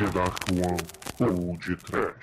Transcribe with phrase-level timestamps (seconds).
[0.00, 0.80] The Dark One
[1.20, 2.14] ou de Trash.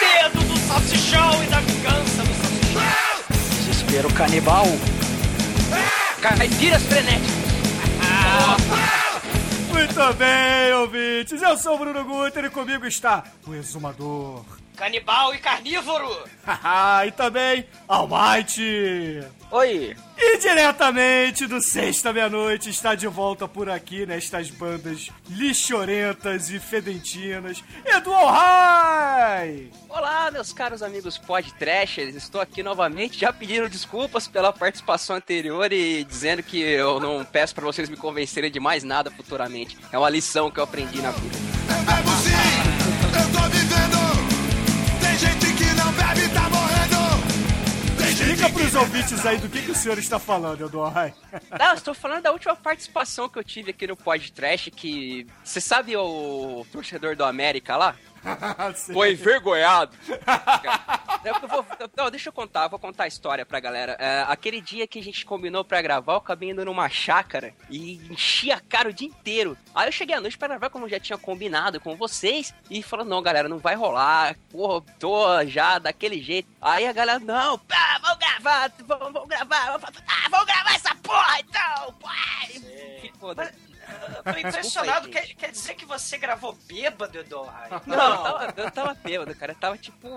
[0.00, 2.82] Medo do salsichão e da vingança do salsichão.
[3.66, 4.66] Desespero canibal.
[6.22, 7.34] Caipiras frenéticas.
[9.72, 11.42] Muito bem, ouvintes.
[11.42, 14.44] Eu sou o Bruno Guter e comigo está o Exumador.
[14.76, 16.10] Canibal e carnívoro.
[16.44, 19.22] Haha, e também Almighty.
[19.50, 19.96] Oi.
[20.18, 27.62] E diretamente do Sexta Meia-Noite está de volta por aqui nestas bandas lixorentas e fedentinas,
[27.84, 29.70] Edu Alhai!
[29.88, 36.02] Olá, meus caros amigos podtrashers, estou aqui novamente, já pediram desculpas pela participação anterior e
[36.04, 39.76] dizendo que eu não peço para vocês me convencerem de mais nada futuramente.
[39.92, 42.13] É uma lição que eu aprendi na vida.
[48.44, 51.14] Explica pros ouvintes aí do que, que o senhor está falando, Edu Alhai.
[51.58, 55.26] Não, estou falando da última participação que eu tive aqui no podtrash, que...
[55.42, 57.96] Você sabe o torcedor do América lá?
[58.92, 59.96] Foi envergonhado.
[61.24, 61.64] Eu vou-
[61.96, 63.96] não, deixa eu contar, vou contar a história pra galera.
[63.98, 67.94] É, aquele dia que a gente combinou pra gravar, eu acabei indo numa chácara e
[68.10, 69.56] enchi a cara o dia inteiro.
[69.74, 72.82] Aí eu cheguei à noite pra gravar, como eu já tinha combinado com vocês, e
[72.82, 74.36] falou: não, galera, não vai rolar.
[74.50, 76.48] Porra, tô já daquele jeito.
[76.60, 80.94] Aí a galera, não, pá, vamos gravar, vamos, vamos gravar, vamos, ah, vamos gravar essa
[80.96, 82.08] porra então, pô.
[82.08, 83.73] Aí, foda-se.
[84.16, 85.08] Eu tô impressionado.
[85.08, 87.48] Desculpa quer, quer dizer que você gravou bêbado, Edu?
[87.48, 89.52] Ai, Não, eu tava, eu tava bêbado, cara.
[89.52, 90.08] Eu tava tipo.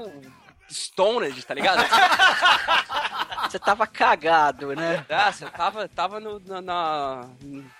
[0.70, 1.80] Stoned, tá ligado?
[3.50, 5.06] Você tava cagado, né?
[5.10, 7.30] Ah, você tava, tava no, na, na-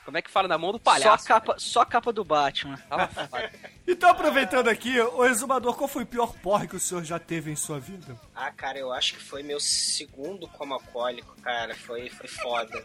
[0.06, 0.48] Como é que fala?
[0.48, 1.28] Na mão do Só a palhaço.
[1.28, 2.78] capa, só a capa do Batman.
[2.90, 3.52] Tava foda.
[3.90, 7.50] Então, aproveitando aqui, o Exumador, qual foi o pior porre que o senhor já teve
[7.50, 8.20] em sua vida?
[8.36, 11.74] Ah, cara, eu acho que foi meu segundo como alcoólico, cara.
[11.74, 12.84] Foi, foi foda.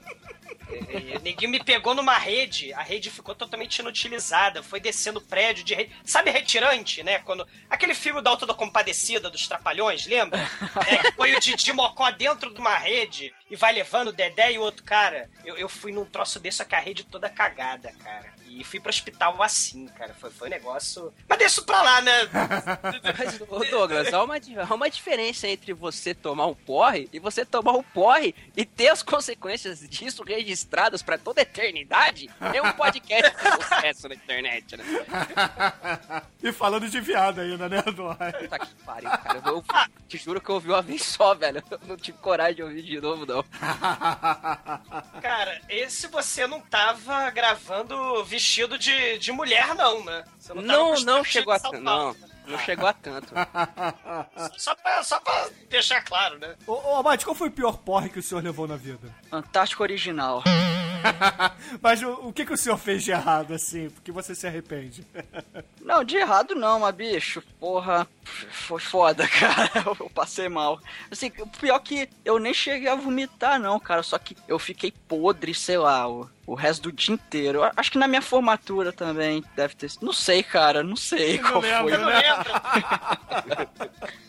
[0.70, 4.62] E- e- O neguinho me pegou numa rede, a rede ficou totalmente inutilizada.
[4.62, 5.92] Foi descendo prédio de rede.
[6.04, 7.18] Sabe retirante, né?
[7.18, 7.46] Quando.
[7.68, 10.38] Aquele filme da Auto da Compadecida dos Trapalhões, lembra?
[10.86, 14.58] É, foi o Didi Mocó dentro de uma rede e vai levando o Dedé e
[14.58, 15.28] o outro cara.
[15.44, 18.32] Eu, eu fui num troço desse com a rede toda cagada, cara.
[18.48, 20.14] E fui pro hospital assim, cara.
[20.14, 20.91] Foi, foi um negócio.
[21.28, 22.12] Mas deixa isso pra lá, né?
[23.18, 27.44] Mas, ô Douglas, há uma, há uma diferença entre você tomar um porre e você
[27.44, 32.30] tomar um porre e ter as consequências disso registradas pra toda a eternidade.
[32.54, 34.84] É um podcast de sucesso na internet, né?
[36.42, 38.32] E falando de viado ainda, né, Edu Alhai?
[38.32, 39.40] Puta que pariu, cara.
[39.46, 39.64] Eu
[40.08, 41.62] te juro que eu ouvi uma vez só, velho.
[41.70, 43.44] Eu não tive coragem de ouvir de novo, não.
[45.22, 50.24] Cara, esse você não tava gravando vestido de, de mulher, não, né?
[50.38, 51.80] Você tava Não, não vestido chegou a tanto.
[51.80, 52.16] Não,
[52.46, 53.34] não chegou a tanto.
[54.58, 56.54] Só pra, só pra deixar claro, né?
[56.66, 59.14] Ô, ô Almighty, qual foi o pior porre que o senhor levou na vida?
[59.30, 60.42] Antártico original.
[61.80, 63.90] Mas o, o que, que o senhor fez de errado, assim?
[63.90, 65.06] Porque você se arrepende?
[65.80, 69.68] Não, de errado não, mas bicho, porra, foi foda, cara.
[69.98, 70.80] Eu passei mal.
[71.10, 74.02] Assim, o pior que eu nem cheguei a vomitar, não, cara.
[74.04, 76.06] Só que eu fiquei podre, sei lá,
[76.46, 77.60] o, resto do dia inteiro.
[77.76, 80.04] Acho que na minha formatura também deve ter sido.
[80.04, 81.92] Não sei, cara, não sei Não qual lembro, foi.
[81.94, 83.68] Eu não lembro.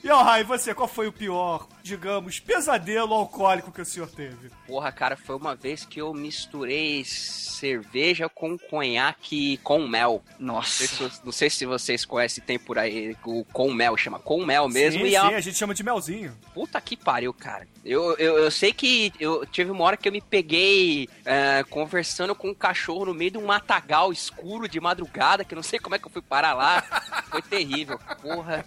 [0.04, 4.50] E, Alhai, você, qual foi o pior, digamos, pesadelo alcoólico que o senhor teve?
[4.68, 10.22] Porra, cara, foi uma vez que eu misturei cerveja com conhaque com mel.
[10.38, 11.10] Não sei, Nossa.
[11.10, 14.68] se, não sei se vocês conhecem, tem por aí o com mel, chama com mel
[14.68, 15.02] mesmo.
[15.02, 16.38] sim, e sim, uma a gente chama de melzinho.
[16.54, 17.66] puta que pariu, cara.
[17.86, 22.03] Eu, eu, eu sei que eu tive uma hora que eu me peguei é, conversando
[22.36, 25.80] com um cachorro no meio de um matagal escuro de madrugada, que eu não sei
[25.80, 26.82] como é que eu fui parar lá.
[27.30, 28.00] Foi terrível.
[28.22, 28.66] Porra.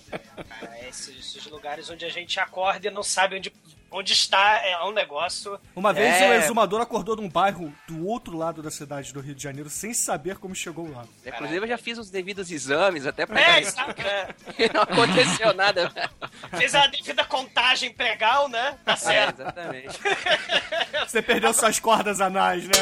[0.48, 3.52] Cara, esses, esses lugares onde a gente acorda e não sabe onde,
[3.90, 5.58] onde está é um negócio.
[5.74, 6.28] Uma vez É.
[6.30, 9.94] o exumador acordou num bairro do outro lado da cidade do Rio de Janeiro sem
[9.94, 11.04] saber como chegou lá.
[11.24, 14.28] Inclusive eu já fiz os devidos exames até pra É, exato, né?
[14.74, 15.92] não aconteceu nada.
[16.56, 18.78] Fez a devida contagem pregal, né?
[18.84, 19.40] Tá É, certo.
[19.42, 19.98] exatamente.
[21.06, 22.74] Você perdeu suas cordas anais, né?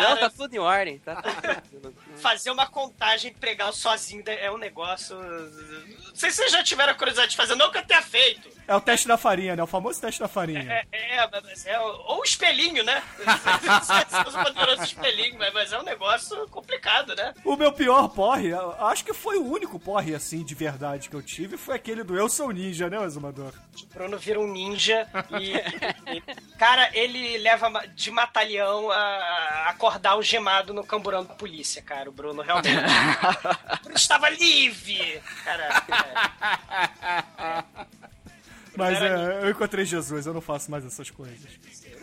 [0.00, 0.98] Não, tá tudo em ordem.
[0.98, 1.73] Tá tudo.
[2.16, 5.16] Fazer uma contagem pregal sozinho é um negócio.
[5.16, 8.48] Não sei se vocês já tiveram curiosidade de fazer, não que eu tenha feito.
[8.66, 9.62] É o teste da farinha, né?
[9.62, 10.86] O famoso teste da farinha.
[10.90, 13.02] É, é, mas é ou o espelhinho, né?
[14.26, 14.94] Os poderosos
[15.52, 17.34] mas, é um negócio complicado, né?
[17.44, 21.22] O meu pior porre, acho que foi o único porre, assim, de verdade que eu
[21.22, 23.52] tive, foi aquele do Eu Sou Ninja, né, Exumador?
[23.82, 25.06] O Bruno vira um ninja
[25.40, 25.54] e,
[26.16, 26.22] e-
[26.58, 32.08] Cara, ele leva de matalhão a a acordar o gemado no camburão da polícia, cara.
[32.08, 32.76] O Bruno realmente.
[32.78, 35.22] o Bruno estava livre!
[35.44, 35.84] Cara,
[37.38, 37.64] é.
[38.76, 41.38] Mas é, eu encontrei Jesus, eu não faço mais essas coisas.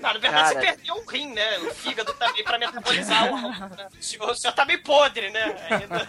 [0.02, 0.48] Não, na verdade Cara.
[0.48, 1.60] você perdeu o rim, né?
[1.60, 3.88] O fígado também pra metabolizar o álcool, né?
[4.00, 5.56] O senhor, o senhor tá meio podre, né?
[5.70, 6.08] Ainda.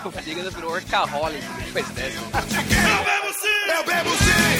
[0.02, 2.16] O fígado virou workaholic depois dessa.
[2.16, 3.70] Eu bebo sim!
[3.70, 4.59] Eu bebo sim!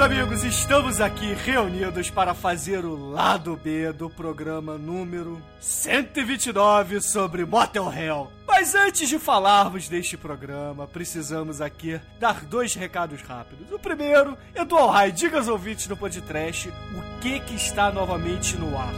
[0.00, 7.44] meus amigos, estamos aqui reunidos para fazer o lado B do programa número 129 sobre
[7.44, 8.32] Motel Hell.
[8.46, 13.70] Mas antes de falarmos deste programa, precisamos aqui dar dois recados rápidos.
[13.70, 18.78] O primeiro, Eduardo Rai, diga aos ouvintes do podcast o que que está novamente no
[18.78, 18.94] ar.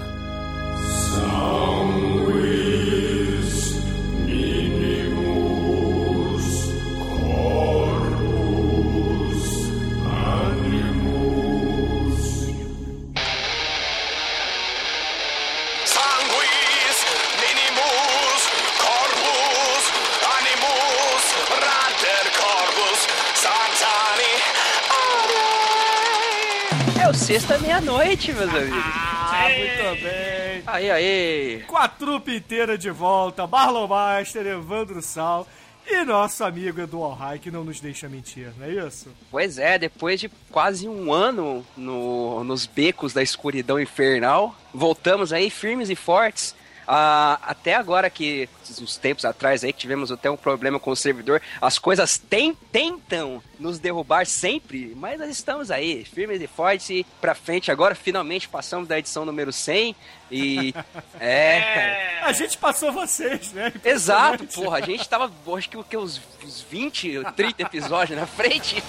[27.32, 28.78] Sexta meia-noite, meus amigos.
[28.84, 30.62] Ah, muito bem.
[30.66, 31.64] Aí, aí.
[31.66, 35.46] Com a trupe inteira de volta, Marlon Master, Evandro Sal
[35.86, 39.08] e nosso amigo Eduardo Rai, que não nos deixa mentir, não é isso?
[39.30, 45.48] Pois é, depois de quase um ano no- nos becos da escuridão infernal, voltamos aí
[45.48, 46.54] firmes e fortes.
[46.86, 48.48] Ah, até agora que,
[48.80, 52.54] uns tempos atrás aí, que tivemos até um problema com o servidor, as coisas tem-
[52.72, 57.70] tentam nos derrubar sempre, mas nós estamos aí, firmes e fortes e pra frente.
[57.70, 59.94] Agora finalmente passamos da edição número 100
[60.30, 60.74] e...
[61.20, 62.26] É, cara.
[62.28, 63.72] A gente passou vocês, né?
[63.84, 64.78] Exato, porra.
[64.78, 68.82] A gente tava, acho que, o que uns, uns 20, 30 episódios na frente.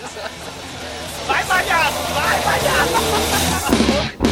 [1.28, 1.96] Vai, malhado!
[2.14, 4.14] Vai, malhado!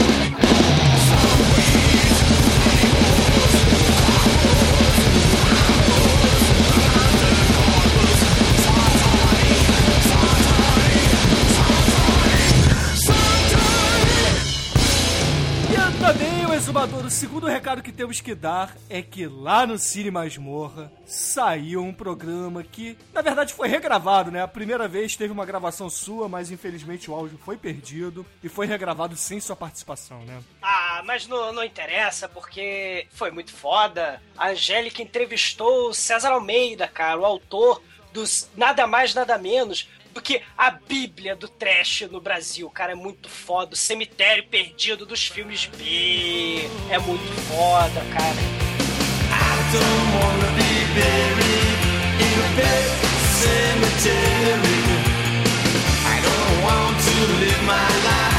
[16.81, 21.83] exumador, o segundo recado que temos que dar é que lá no Cine Masmorra saiu
[21.83, 24.41] um programa que, na verdade, foi regravado, né?
[24.41, 28.65] A primeira vez teve uma gravação sua, mas infelizmente o áudio foi perdido e foi
[28.65, 30.41] regravado sem sua participação, né?
[30.59, 34.19] Ah, mas não, não interessa, porque foi muito foda.
[34.35, 37.79] A Angélica entrevistou o César Almeida, cara, o autor
[38.11, 42.69] dos Nada Mais, Nada Menos do que a bíblia do trash no Brasil.
[42.69, 43.73] Cara, é muito foda.
[43.73, 46.69] O cemitério perdido dos filmes B.
[46.89, 48.61] É muito foda, cara.
[58.01, 58.30] E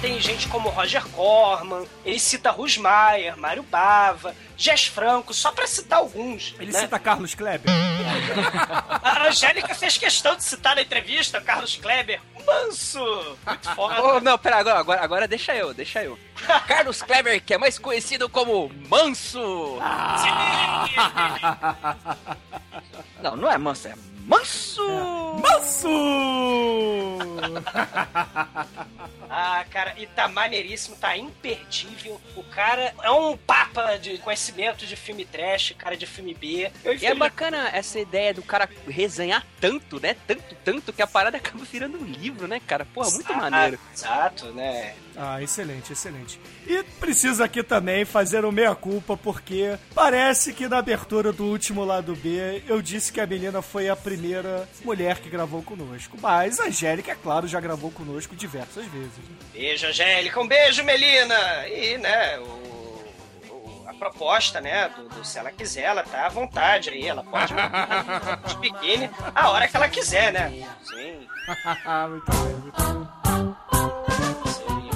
[0.00, 5.98] tem gente como Roger Corman, ele cita Rusmaier, Mário Bava, Jess Franco, só pra citar
[5.98, 6.54] alguns.
[6.58, 6.80] Ele né?
[6.80, 7.70] cita Carlos Kleber.
[9.02, 12.20] A Angélica fez questão de citar na entrevista Carlos Kleber.
[12.46, 13.36] Manso!
[13.46, 14.02] Muito foda.
[14.02, 16.18] Oh, não, pera, agora, agora, agora deixa eu, deixa eu.
[16.66, 19.78] Carlos Kleber, que é mais conhecido como Manso.
[23.22, 23.94] Não, não é manso, é
[24.30, 24.86] manso!
[25.42, 25.88] Manso!
[29.32, 32.20] Ah, cara, e tá maneiríssimo, tá imperdível.
[32.34, 36.68] O cara é um papa de conhecimento de filme trash, cara de filme B.
[36.84, 40.16] Eu, E é bacana essa ideia do cara resenhar tanto, né?
[40.26, 42.84] Tanto, tanto, que a parada acaba virando um livro, né, cara?
[42.84, 43.78] Porra, muito maneiro.
[43.94, 44.96] Exato, né?
[45.16, 46.40] Ah, excelente, excelente.
[46.66, 52.16] E preciso aqui também fazer o meia-culpa, porque parece que na abertura do último lado
[52.16, 54.19] B eu disse que a menina foi a primeira
[54.84, 56.16] mulher que gravou conosco.
[56.20, 59.12] Mas a Angélica, é claro, já gravou conosco diversas vezes.
[59.52, 60.40] Beijo, Angélica.
[60.40, 61.66] Um beijo, Melina.
[61.68, 62.70] E, né, o-
[63.86, 67.06] a proposta, né, do, do se ela quiser, ela tá à vontade aí.
[67.06, 67.52] Ela pode
[68.48, 70.50] de biquíni a hora que ela quiser, né?
[70.84, 71.26] Sim.
[72.08, 73.19] muito bem, muito bem.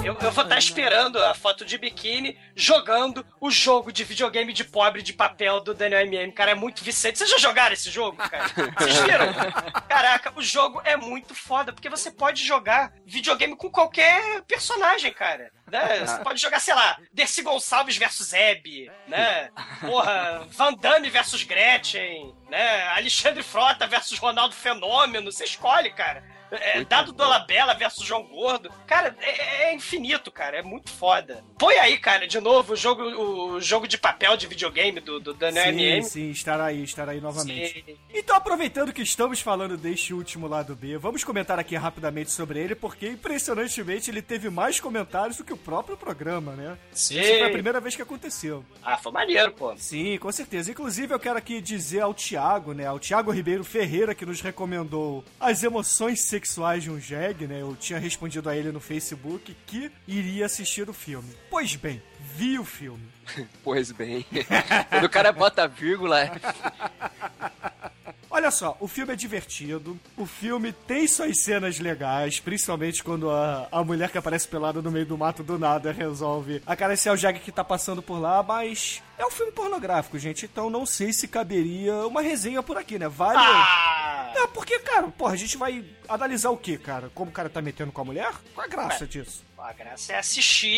[0.05, 4.63] Eu, eu vou estar esperando a foto de biquíni jogando o jogo de videogame de
[4.63, 6.31] pobre de papel do Daniel MM.
[6.31, 7.17] Cara, é muito vicente.
[7.17, 8.47] Vocês já jogaram esse jogo, cara?
[8.77, 9.33] Vocês viram?
[9.89, 15.51] Caraca, o jogo é muito foda, porque você pode jogar videogame com qualquer personagem, cara.
[15.67, 16.05] Né?
[16.05, 19.49] Você pode jogar, sei lá, Dercy Gonçalves versus Hebe, né?
[19.81, 22.83] Porra, Van Damme versus Gretchen, né?
[22.89, 25.31] Alexandre Frota versus Ronaldo Fenômeno.
[25.31, 26.23] Você escolhe, cara.
[26.57, 28.71] É, Dado Dolabella versus João Gordo.
[28.87, 30.57] Cara, é, é infinito, cara.
[30.57, 31.43] É muito foda.
[31.57, 35.33] Põe aí, cara, de novo o jogo, o jogo de papel de videogame do, do
[35.33, 36.03] Daniel Sim, MM.
[36.03, 37.83] sim, estará aí, estará aí novamente.
[37.85, 37.97] Sim.
[38.13, 42.75] Então, aproveitando que estamos falando deste último lado B, vamos comentar aqui rapidamente sobre ele,
[42.75, 46.77] porque impressionantemente ele teve mais comentários do que o próprio programa, né?
[46.91, 47.19] Sim.
[47.19, 48.63] Isso foi a primeira vez que aconteceu.
[48.83, 49.75] Ah, foi maneiro, pô.
[49.77, 50.71] Sim, com certeza.
[50.71, 52.85] Inclusive, eu quero aqui dizer ao Thiago, né?
[52.85, 56.44] Ao Thiago Ribeiro Ferreira, que nos recomendou as emoções sexuais
[56.81, 57.61] de um jegue, né?
[57.61, 61.29] Eu tinha respondido a ele no Facebook que iria assistir o filme.
[61.49, 62.01] Pois bem,
[62.35, 63.03] vi o filme.
[63.63, 64.25] Pois bem.
[64.89, 66.31] Quando o cara bota vírgula, é
[68.29, 73.65] Olha só, o filme é divertido, o filme tem suas cenas legais, principalmente quando a,
[73.71, 77.39] a mulher que aparece pelada no meio do mato do nada resolve acariciar o Jag
[77.39, 81.27] que tá passando por lá, mas é um filme pornográfico, gente, então não sei se
[81.27, 83.07] caberia uma resenha por aqui, né?
[83.07, 83.37] Vale.
[83.39, 84.33] Ah!
[84.35, 87.09] É, porque, cara, porra, a gente vai analisar o que, cara?
[87.15, 88.33] Como o cara tá metendo com a mulher?
[88.53, 89.43] Qual a graça disso?
[89.67, 90.69] A graça é assistir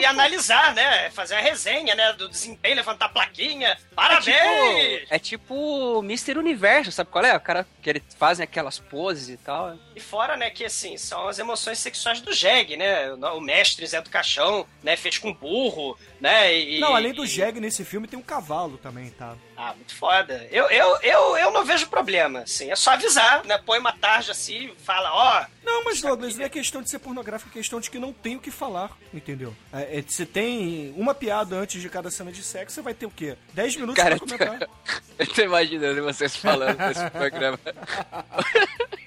[0.00, 1.10] e analisar, né?
[1.10, 2.12] Fazer a resenha, né?
[2.14, 3.68] Do desempenho, levantar a plaquinha.
[3.68, 5.00] É Parabéns!
[5.00, 6.38] tipo, é tipo Mr.
[6.38, 7.36] Universo, sabe qual é?
[7.36, 9.76] O cara que eles fazem aquelas poses e tal.
[9.94, 13.12] E fora, né, que assim, são as emoções sexuais do Jeg, né?
[13.12, 14.96] O mestre Zé do Caixão, né?
[14.96, 16.56] Fez com burro, né?
[16.58, 19.34] E, Não, além do e- Jeg nesse filme tem um cavalo também, tá?
[19.56, 20.46] Ah, muito foda.
[20.50, 22.70] Eu, eu, eu, eu não vejo problema, assim.
[22.70, 23.58] É só avisar, né?
[23.64, 25.46] Põe uma tarja assim, fala, ó.
[25.64, 28.36] Não, mas Douglas, não é questão de ser pornográfico, é questão de que não tem
[28.36, 29.54] o que falar, entendeu?
[29.72, 33.06] É, é, você tem uma piada antes de cada cena de sexo, você vai ter
[33.06, 33.36] o quê?
[33.54, 34.68] 10 minutos Cara, pra comentar.
[35.18, 37.58] eu tô imaginando vocês falando desse programa.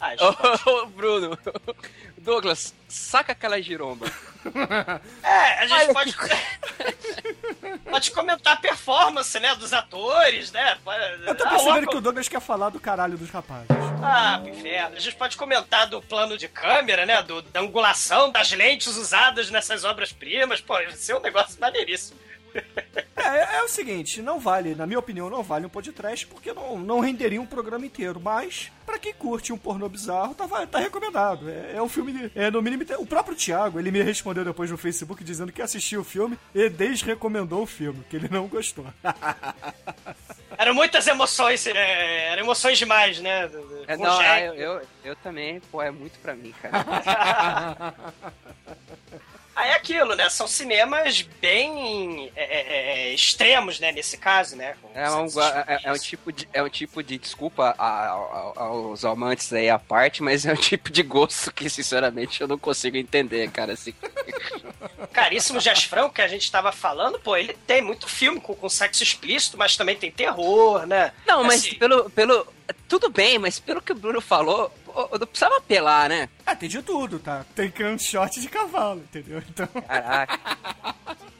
[0.00, 0.22] Ah, gente,
[0.68, 1.38] Ô, ô, Bruno,
[2.18, 4.06] Douglas, saca aquela giromba.
[5.22, 6.16] É, a gente pode.
[7.90, 9.54] pode comentar a performance, né?
[9.54, 10.78] Dos atores, né?
[11.26, 13.66] Eu tô Ah, percebendo o- que o Douglas quer falar do caralho dos rapazes.
[14.02, 14.96] Ah, pro inferno.
[14.96, 17.22] A gente pode comentar do plano de câmera, né?
[17.22, 20.60] Do, da angulação das lentes usadas nessas obras-primas.
[20.60, 22.18] Pô, isso é um negócio maneiríssimo.
[22.54, 26.52] É, é, é o seguinte, não vale, na minha opinião, não vale um podcast porque
[26.52, 28.20] não, não renderia um programa inteiro.
[28.20, 31.48] Mas, pra quem curte um pornô bizarro, tá, tá recomendado.
[31.48, 34.76] É, é um filme, é, no mínimo, o próprio Thiago, ele me respondeu depois no
[34.76, 38.86] Facebook dizendo que assistiu o filme e desrecomendou o filme, que ele não gostou.
[40.58, 43.50] Eram muitas emoções, é, eram emoções demais, né?
[43.86, 47.94] É, não, eu, eu, eu também, pô, é muito pra mim, cara.
[49.60, 50.28] Ah, é aquilo, né?
[50.30, 53.92] São cinemas bem é, é, é, extremos, né?
[53.92, 54.74] Nesse caso, né?
[54.94, 59.04] É um, é, é um tipo de, é um tipo de desculpa a- a- aos
[59.04, 62.96] amantes aí à parte, mas é um tipo de gosto que, sinceramente, eu não consigo
[62.96, 63.74] entender, cara.
[63.74, 63.92] Assim.
[65.12, 69.02] Caríssimo Jasfrão, que a gente tava falando, pô, ele tem muito filme com, com sexo
[69.02, 71.12] explícito, mas também tem terror, né?
[71.26, 72.46] Não, mas Assim, pelo, pelo.
[72.88, 76.28] Tudo bem, mas pelo que o Bruno falou, não precisava apelar, né?
[76.44, 77.44] Ah, tem de tudo, tá?
[77.54, 79.42] Tem shot de cavalo, entendeu?
[79.48, 80.38] Então, Caraca.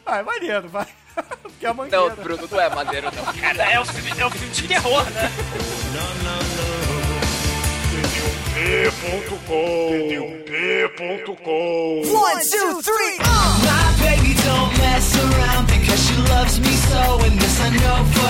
[0.06, 0.86] ah, é maneiro, vai.
[1.42, 2.08] Porque é a mangueira.
[2.08, 3.32] Não, Bruno, não é maneiro, não.
[3.34, 5.30] Cara, é um filme, é um filme de terror, né?
[8.60, 9.00] P.com
[12.12, 13.16] One, two, three.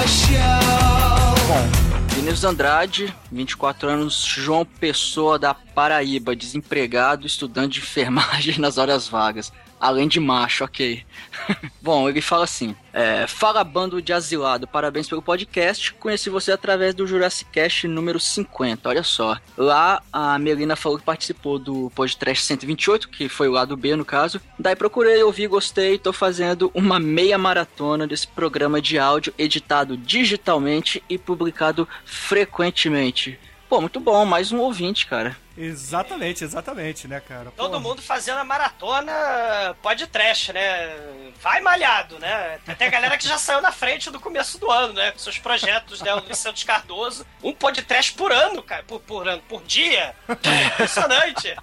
[0.07, 1.67] Sure.
[2.15, 9.53] Vinícius Andrade, 24 anos, João Pessoa da Paraíba, desempregado, estudante de enfermagem nas horas vagas.
[9.81, 11.03] Além de macho, ok.
[11.81, 15.95] Bom, ele fala assim: é, Fala bando de asilado, parabéns pelo podcast.
[15.95, 18.87] Conheci você através do Jurassic Cast número 50.
[18.87, 19.39] Olha só.
[19.57, 24.05] Lá a Melina falou que participou do podcast 128, que foi o lado B no
[24.05, 24.39] caso.
[24.59, 25.99] Daí procurei, ouvi, gostei.
[25.99, 33.39] Tô fazendo uma meia maratona desse programa de áudio editado digitalmente e publicado frequentemente.
[33.71, 35.37] Pô, muito bom, mais um ouvinte, cara.
[35.61, 37.53] Exatamente, exatamente, né, cara?
[37.55, 37.81] Todo Porra.
[37.81, 40.97] mundo fazendo a maratona pode trash, né?
[41.43, 42.59] Vai malhado, né?
[42.65, 45.11] Tem até galera que já saiu na frente do começo do ano, né?
[45.11, 46.15] Com seus projetos, né?
[46.15, 47.27] O Luiz Santos Cardoso.
[47.43, 48.83] Um podcast por ano, cara.
[48.85, 50.15] Por, por ano, por dia.
[50.73, 51.55] Impressionante.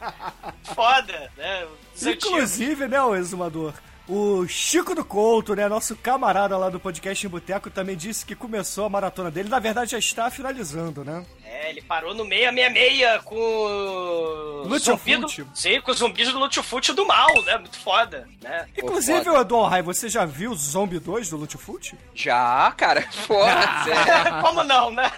[0.76, 1.66] Foda, né?
[2.00, 3.74] Inclusive, né, o exumador?
[4.10, 8.36] O Chico do Couto, né, nosso camarada lá do podcast em Boteco, também disse que
[8.36, 9.50] começou a maratona dele.
[9.50, 11.26] Na verdade, já está finalizando, né?
[11.44, 17.06] É, ele parou no 666 com zumbi do- Sim, com os zumbis do Lutiofute do
[17.06, 17.58] mal, né?
[17.58, 18.66] Muito foda, né?
[18.78, 19.30] Inclusive, foda.
[19.30, 21.94] Eduardo Rai, você já viu o Zombie 2 do Lutfoot?
[22.16, 23.02] Já, cara.
[23.12, 24.40] Sério.
[24.42, 25.12] Como não, né?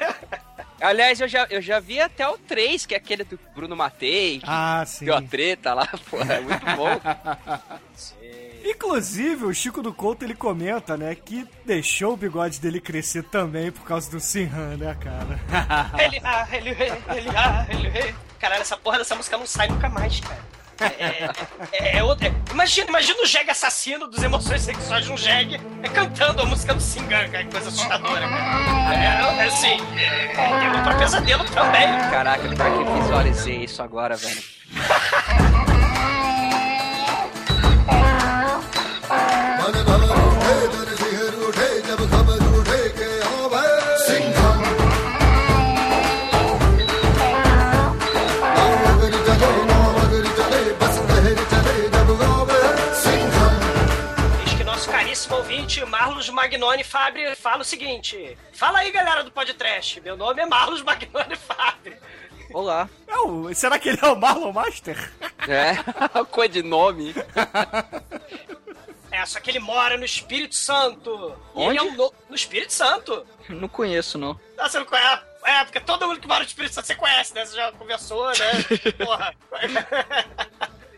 [0.82, 4.40] Aliás, eu já, eu já vi até o 3, que é aquele do Bruno Matei,
[4.40, 5.06] que Ah, sim.
[5.06, 5.86] deu a treta lá.
[6.10, 7.02] Porra, é muito bom.
[8.64, 13.72] Inclusive, o Chico do Couto, ele comenta, né, que deixou o bigode dele crescer também
[13.72, 15.40] por causa do Sinhan, né, cara?
[16.04, 18.16] Ele, ah, ele, ele, ah, ele.
[18.40, 20.40] Caralho, essa porra dessa música não sai nunca mais, cara.
[20.82, 21.30] É, é,
[21.74, 25.60] é, é outra- é- imagina, imagina o jegue assassino dos emoções sexuais de um jegue
[25.84, 28.94] é, cantando a música do Singan, cara, que coisa assustadora, cara.
[28.96, 31.86] É, é, assim, é, é outro pesadelo também.
[32.10, 34.42] Caraca, pior que visualizei isso agora, velho.
[56.10, 60.02] Marlos Magnoni Fabri, fala o seguinte: Fala aí, galera do podcast.
[60.02, 61.96] Meu nome é Marlos Magnoni Fabri.
[62.52, 62.90] Olá.
[63.08, 64.98] É o- será que ele é o Marlon Master?
[65.48, 65.76] É,
[66.32, 67.14] codinome.
[69.12, 71.38] É, só que ele mora no Espírito Santo.
[71.56, 71.78] E Onde?
[71.78, 72.14] Ele é um no...
[72.28, 73.24] no Espírito Santo.
[73.48, 74.38] Não conheço, não.
[74.58, 75.22] Ah, você não conhece?
[75.46, 77.46] É, porque todo mundo que mora no Espírito Santo você conhece, né?
[77.46, 78.96] Você já conversou, né?
[79.06, 79.36] Porra.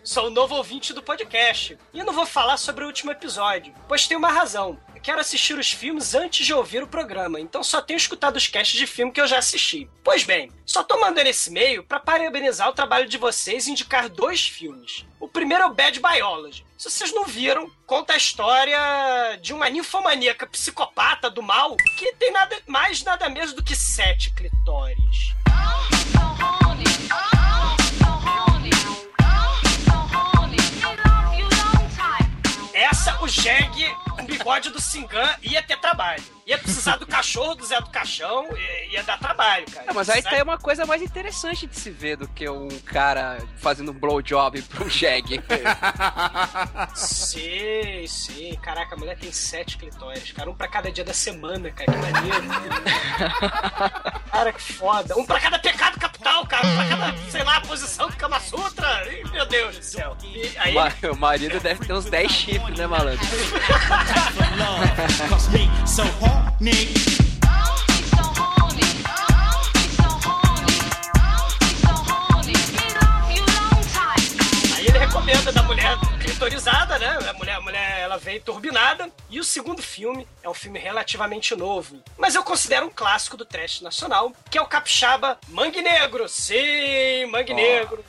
[0.03, 1.77] Sou o novo ouvinte do podcast.
[1.93, 4.79] E eu não vou falar sobre o último episódio, pois tem uma razão.
[5.03, 8.77] Quero assistir os filmes antes de ouvir o programa, então só tenho escutado os casts
[8.77, 9.89] de filme que eu já assisti.
[10.03, 14.09] Pois bem, só tô mandando esse e-mail pra parabenizar o trabalho de vocês e indicar
[14.09, 15.03] dois filmes.
[15.19, 16.63] O primeiro é o Bad Biology.
[16.77, 18.77] Se vocês não viram, conta a história
[19.41, 24.31] de uma ninfomaníaca psicopata do mal que tem nada mais nada menos do que sete
[24.35, 25.33] clitóris.
[32.73, 33.95] Essa, o Jeg,
[34.31, 36.23] bigode do Singan, ia ter trabalho.
[36.45, 39.85] Ia precisar do cachorro do Zé do Caixão, ia, ia dar trabalho, cara.
[39.89, 43.37] É, mas aí tem uma coisa mais interessante de se ver do que um cara
[43.57, 45.41] fazendo um blowjob pro Jeg.
[46.95, 48.59] Sim, sim.
[48.61, 50.49] Caraca, a mulher tem sete clitóris, cara.
[50.49, 51.91] Um pra cada dia da semana, cara.
[51.91, 52.47] Que maneiro.
[54.31, 55.17] cara, que foda.
[55.17, 56.10] Um pra cada pecado capital,
[56.61, 59.07] cada, sei lá, posição do Kama Sutra.
[59.11, 60.15] Ih, meu Deus do céu.
[60.23, 60.75] E aí,
[61.09, 63.19] o marido deve ter uns 10 chifres, né, malandro?
[74.75, 75.97] Aí ele recomenda da mulher
[76.41, 77.19] clitorizada, né?
[77.29, 79.11] A mulher, a mulher ela veio turbinada.
[79.29, 82.01] E o segundo filme é um filme relativamente novo.
[82.17, 86.27] Mas eu considero um clássico do trash nacional, que é o Capixaba Mangue Negro.
[86.27, 88.03] Sim, Mangue Negro.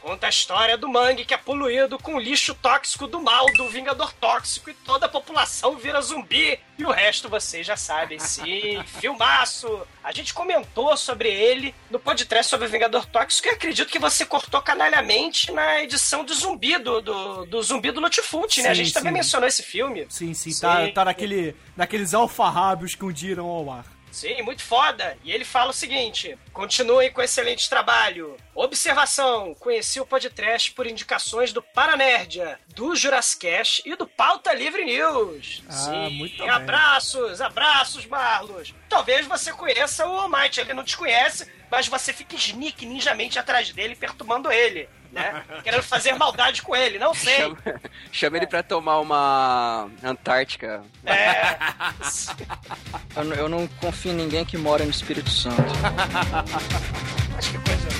[0.00, 3.68] Conta a história do mangue que é poluído com o lixo tóxico do mal, do
[3.68, 6.58] Vingador Tóxico, e toda a população vira zumbi.
[6.78, 8.82] E o resto vocês já sabem, sim.
[9.00, 9.86] Filmaço!
[10.02, 14.24] A gente comentou sobre ele no podcast sobre o Vingador Tóxico e acredito que você
[14.24, 18.70] cortou canalhamente na edição do zumbi, do, do, do zumbi do Lutifunte, né?
[18.70, 19.18] A Sim, gente também sim.
[19.18, 20.06] mencionou esse filme.
[20.08, 20.92] Sim, sim, tá, Sim.
[20.92, 23.99] tá naquele, naqueles alfarrábios que um irão ao ar.
[24.10, 25.16] Sim, muito foda.
[25.24, 28.36] E ele fala o seguinte: continuem com excelente trabalho.
[28.54, 35.62] Observação: conheci o podcast por indicações do Paranerdia, do Jurassicast e do Pauta Livre News.
[35.68, 36.48] Ah, Sim, muito bem.
[36.48, 38.74] abraços, abraços, Marlos.
[38.88, 43.70] Talvez você conheça o Almighty, ele não te conhece, mas você fica sneak ninjamente atrás
[43.70, 45.42] dele, perturbando ele, né?
[45.62, 47.36] Querendo fazer maldade com ele, não sei.
[47.36, 47.56] Chama,
[48.12, 50.82] chama ele pra tomar uma Antártica.
[51.04, 51.56] É.
[53.16, 55.62] Eu, não- eu não confio em ninguém que mora no Espírito Santo.
[57.36, 57.90] Acho que coisa.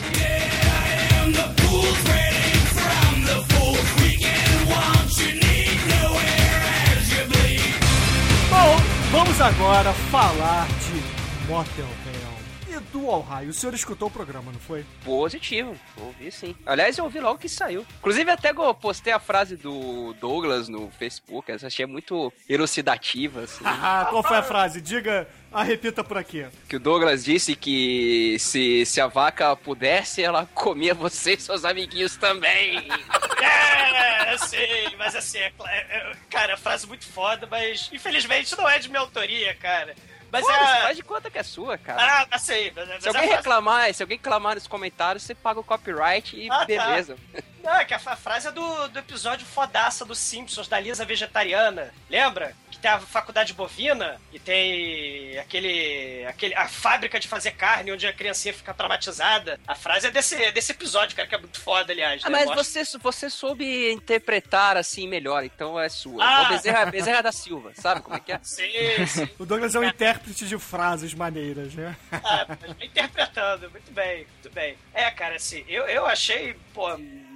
[8.51, 8.77] Bom,
[9.12, 11.87] vamos agora falar de Motel
[12.92, 13.00] Hell.
[13.00, 14.85] Edu Alraio, o senhor escutou o programa, não foi?
[15.05, 16.55] Positivo, ouvi sim.
[16.66, 17.87] Aliás, eu ouvi logo que saiu.
[17.98, 23.64] Inclusive, até eu postei a frase do Douglas no Facebook, essa achei muito elucidativa, assim.
[23.83, 24.81] Ah, qual foi a frase?
[24.81, 26.46] Diga, a repita por aqui.
[26.68, 31.64] que o Douglas disse que se, se a vaca pudesse, ela comia você e seus
[31.64, 32.88] amiguinhos também.
[33.42, 38.68] É, eu sei, mas assim, é, é- é- cara, frase muito foda, mas infelizmente não
[38.68, 39.94] é de minha autoria, cara.
[40.33, 40.83] Mas Foda-se, é.
[40.83, 42.27] faz de conta que é sua, cara.
[42.31, 42.73] Ah, sei.
[42.75, 45.64] Mas, mas Se a alguém frase- reclamar, se alguém reclamar nos comentários, você paga o
[45.64, 46.64] copyright e Ah, tá.
[46.66, 47.16] beleza.
[47.62, 51.93] Não, é que a, frase é do, do episódio fodaça dos Simpsons, da Lisa Vegetariana.
[52.09, 52.55] Lembra?
[52.81, 56.55] Tem a faculdade bovina e tem aquele, aquele.
[56.55, 59.61] a fábrica de fazer carne onde a criancinha fica traumatizada.
[59.66, 62.23] A frase é desse, é desse episódio, cara, que é muito foda, aliás.
[62.25, 62.38] Ah, né?
[62.38, 66.25] mas Mostra- você, você soube interpretar assim melhor, então é sua.
[66.25, 66.43] Ah.
[66.45, 68.40] O Bezerra, Bezerra da Silva, sabe como é que é?
[68.43, 69.29] Sim, sim.
[69.38, 71.97] O Douglas é um intérprete de frases maneiras, né?
[72.12, 74.77] Ah, mas interpretando, muito bem, muito bem.
[74.95, 76.88] É, cara, assim, eu, eu achei, pô,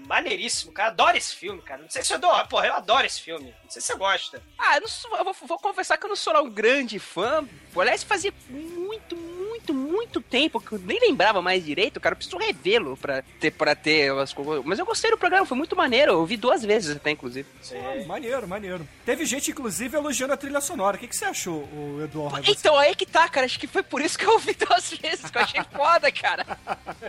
[0.07, 0.88] maneiríssimo, cara.
[0.90, 1.83] Adoro esse filme, cara.
[1.83, 3.55] Não sei se eu adoro, porra, eu adoro esse filme.
[3.62, 4.43] Não sei se você gosta.
[4.59, 6.99] Ah, eu, não sou- eu vou, vou confessar que eu não sou lá um grande
[6.99, 7.45] fã.
[7.77, 12.12] Aliás, fazia muito, muito, muito tempo que eu nem lembrava mais direito, cara.
[12.12, 14.64] Eu preciso revê-lo pra ter, pra ter as coisas.
[14.64, 16.12] Mas eu gostei do programa, foi muito maneiro.
[16.12, 17.49] Eu vi duas vezes até, inclusive.
[17.73, 18.88] Ah, maneiro, maneiro.
[19.05, 20.97] Teve gente, inclusive, elogiando a trilha sonora.
[20.97, 22.49] O que, que você achou, o Eduardo?
[22.51, 23.45] Então, aí que tá, cara.
[23.47, 26.45] Acho que foi por isso que eu ouvi duas vezes, que eu achei foda, cara.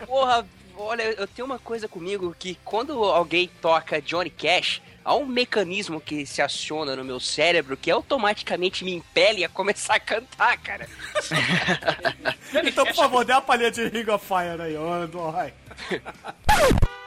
[0.07, 5.25] Porra, olha, eu tenho uma coisa comigo que quando alguém toca Johnny Cash, há um
[5.25, 10.57] mecanismo que se aciona no meu cérebro que automaticamente me impele a começar a cantar,
[10.57, 10.87] cara.
[12.63, 15.33] Então, por favor, dê uma palhinha de Ring of Fire aí, ô Eduardo.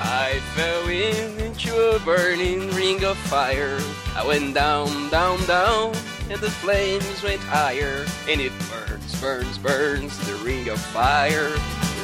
[0.00, 3.78] I fell into a burning ring of fire.
[4.16, 5.94] I went down, down, down,
[6.30, 8.04] and the flames went higher.
[8.28, 11.50] And it burns, burns, burns, the ring of fire,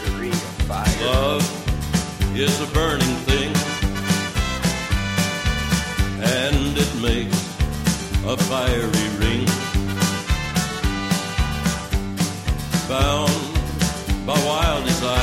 [0.05, 1.07] the ring of fire.
[1.07, 1.45] Love
[2.37, 3.53] is a burning thing,
[6.23, 7.41] and it makes
[8.27, 9.47] a fiery ring.
[12.89, 13.33] Bound
[14.27, 15.18] by wild desire,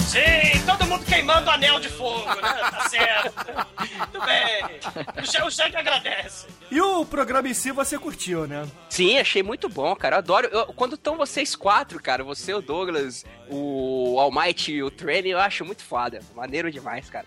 [0.00, 2.52] Sim, todo mundo queimando o anel de fogo, né?
[2.70, 3.32] Tá certo.
[3.98, 4.64] Muito bem.
[5.22, 5.26] O
[5.70, 6.46] que agradece.
[6.70, 8.66] E o programa em si você curtiu, né?
[8.88, 10.16] Sim, achei muito bom, cara.
[10.16, 10.48] Eu adoro.
[10.48, 15.38] eu- quando estão vocês quatro, cara, você, o Douglas, o Almighty e o Training, eu
[15.38, 16.20] acho muito foda.
[16.34, 17.26] Maneiro demais, cara.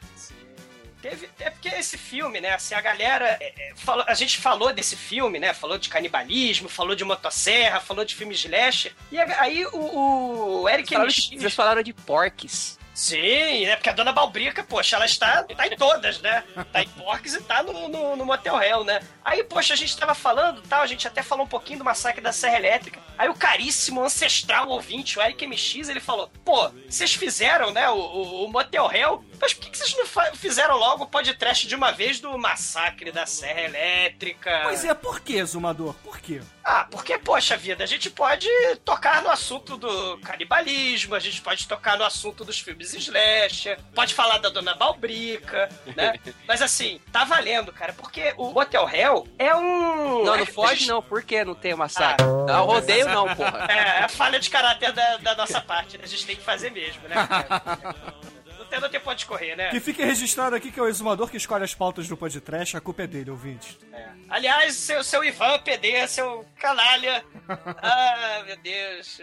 [1.03, 2.53] Teve, é porque esse filme, né?
[2.53, 3.37] Assim, a galera.
[3.41, 5.53] é, é, falou, a gente falou desse filme, né?
[5.53, 8.93] Falou de canibalismo, falou de motosserra, falou de filme slasher.
[9.11, 12.79] E aí o, o Eric Vocês falaram, de, vocês falaram de porques.
[12.93, 13.75] Sim, né?
[13.75, 16.43] Porque a Dona Balbrica, poxa, ela está tá em todas, né?
[16.71, 19.01] Tá em Porques e tá no, no, no Motel Hell, né?
[19.25, 22.21] Aí, poxa, a gente tava falando tal, a gente até falou um pouquinho do massacre
[22.21, 23.01] da Serra Elétrica.
[23.17, 27.97] Aí o caríssimo ancestral ouvinte, o Eric MX, ele falou: pô, vocês fizeram, né, o,
[27.97, 31.91] o, o Motel Hell, mas por que, vocês não fizeram logo o podcast de uma
[31.91, 34.61] vez do massacre da Serra Elétrica?
[34.63, 35.95] Pois é, por que, Zumador?
[36.03, 36.41] Por quê?
[36.63, 38.47] Ah, porque, poxa vida, a gente pode
[38.85, 44.13] tocar no assunto do canibalismo, a gente pode tocar no assunto dos filmes slasher, pode
[44.13, 46.13] falar da Dona Balbrica, né?
[46.47, 50.23] Mas assim, tá valendo, cara, porque o Hotel Hell é um...
[50.23, 52.25] Não, não foge não, por que não tem o massacre?
[52.49, 53.67] Ah, rodeio não, porra.
[53.69, 56.05] É, é falha de caráter da, da nossa parte, né?
[56.05, 57.15] A gente tem que fazer mesmo, né?
[57.27, 57.95] cara?
[58.79, 59.69] Pra onde correr, né?
[59.69, 62.81] Que fique registrado aqui que é o exumador que escolhe as pautas do podcast, a
[62.81, 63.77] culpa é dele, ouvinte.
[63.91, 64.07] É.
[64.29, 67.23] Aliás, seu, seu Ivan PD, seu canalha.
[67.85, 69.19] Ah, meu Deus.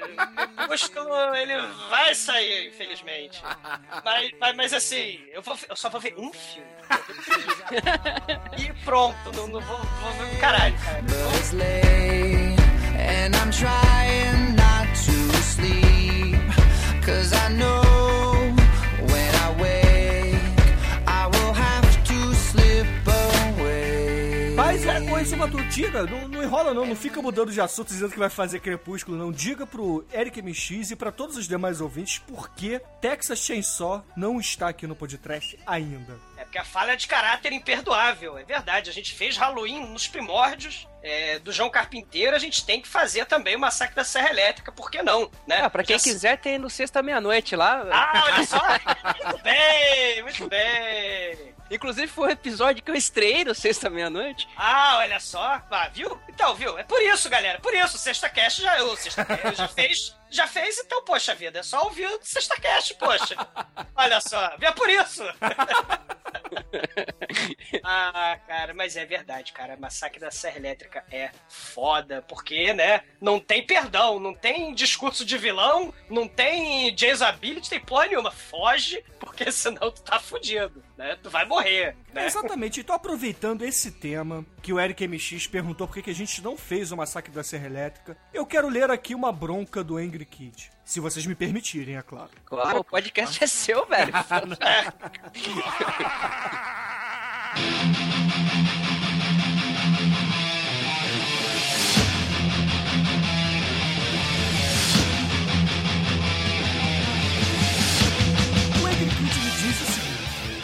[0.69, 1.01] Cusco,
[1.35, 1.57] ele
[1.89, 3.43] vai sair, infelizmente.
[4.05, 6.69] Mas, mas, mas assim, eu, vou, eu só vou ver um filme.
[8.59, 11.01] e pronto, não, não vou, vou ver um caralho, cara.
[13.01, 16.39] And I'm trying not to sleep.
[17.03, 17.90] Cause I know
[25.21, 28.19] É, ô exumador, diga, não, não enrola não, não fica mudando de assunto dizendo que
[28.19, 29.31] vai fazer crepúsculo, não.
[29.31, 34.41] Diga pro Eric MX e pra todos os demais ouvintes por que Texas Chainsaw não
[34.41, 36.19] está aqui no podcast ainda.
[36.39, 38.89] É porque a falha de caráter é imperdoável, é verdade.
[38.89, 43.27] A gente fez Halloween nos primórdios é, do João Carpinteiro, a gente tem que fazer
[43.27, 45.31] também o Massacre da Serra Elétrica, por que não?
[45.47, 45.61] Né?
[45.63, 47.85] Ah, pra quem Já- quiser, tem no sexta meia-noite lá.
[47.91, 48.61] Ah, olha só!
[49.25, 51.51] muito bem, muito bem.
[51.71, 54.49] Inclusive foi um episódio que eu estreiei no sexta meia-noite.
[54.57, 55.63] Ah, olha só.
[55.71, 56.21] Ah, viu?
[56.29, 56.77] Então, viu?
[56.77, 57.61] É por isso, galera.
[57.61, 60.17] Por isso, o Sexta Cast já, o Sexta Cast já fez.
[60.29, 63.37] Já fez, então, poxa vida, é só ouvir o Sexta Cast, poxa.
[63.95, 65.23] Olha só, é por isso.
[67.85, 69.77] ah, cara, mas é verdade, cara.
[69.77, 73.03] Massacre da Serra Elétrica é foda, porque, né?
[73.21, 78.31] Não tem perdão, não tem discurso de vilão, não tem Jason Ability, tem porra nenhuma.
[78.31, 81.17] Foge, porque senão tu tá fudido, né?
[81.23, 81.97] Tu vai morrer.
[82.13, 82.27] né?
[82.27, 82.81] Exatamente.
[82.81, 86.57] Então, aproveitando esse tema que o Eric MX perguntou por que que a gente não
[86.57, 90.71] fez o massacre da Serra Elétrica, eu quero ler aqui uma bronca do Angry Kid.
[90.85, 92.31] Se vocês me permitirem, é claro.
[92.45, 94.13] Claro, o podcast é seu, velho.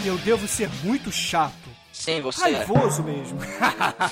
[0.06, 1.68] eu devo ser muito chato.
[1.92, 2.56] Sim, você é.
[2.58, 3.38] Raivoso mesmo.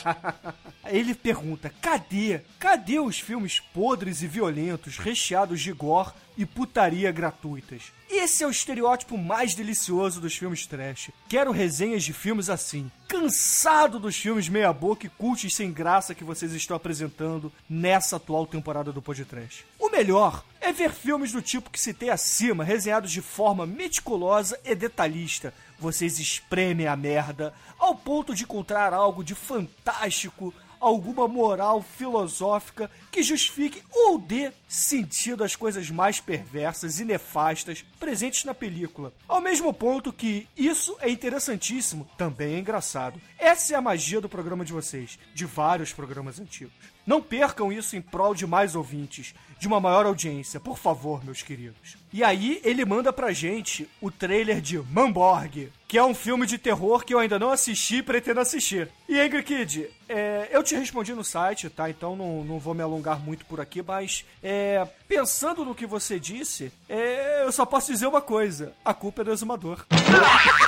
[0.86, 2.40] Ele pergunta: cadê?
[2.58, 7.92] Cadê os filmes podres e violentos, recheados de gore e putaria gratuitas?
[8.24, 11.10] Esse é o estereótipo mais delicioso dos filmes trash.
[11.28, 12.90] Quero resenhas de filmes assim.
[13.06, 18.90] Cansado dos filmes meia-boca e cultos sem graça que vocês estão apresentando nessa atual temporada
[18.90, 19.66] do Podtrash.
[19.78, 24.74] O melhor é ver filmes do tipo que citei acima, resenhados de forma meticulosa e
[24.74, 25.52] detalhista.
[25.78, 33.22] Vocês espremem a merda ao ponto de encontrar algo de fantástico, alguma moral filosófica que
[33.22, 39.12] justifique ou dê sentido às coisas mais perversas e nefastas presentes na película.
[39.26, 43.20] Ao mesmo ponto que isso é interessantíssimo, também é engraçado.
[43.38, 46.93] Essa é a magia do programa de vocês, de vários programas antigos.
[47.06, 51.42] Não percam isso em prol de mais ouvintes, de uma maior audiência, por favor, meus
[51.42, 51.96] queridos.
[52.12, 56.58] E aí ele manda pra gente o trailer de Mamborg, que é um filme de
[56.58, 58.88] terror que eu ainda não assisti e pretendo assistir.
[59.08, 61.88] E Angry Kid, é, eu te respondi no site, tá?
[61.88, 66.18] Então não, não vou me alongar muito por aqui, mas é, pensando no que você
[66.18, 69.84] disse, é, eu só posso dizer uma coisa: a culpa é do exumador.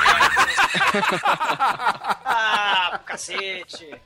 [2.24, 4.00] Ah, cacete.